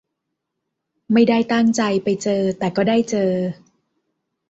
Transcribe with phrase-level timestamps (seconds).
[1.13, 3.31] ไม่ได้ตั้งใจไปเจอ แต่ก็ได้เจอ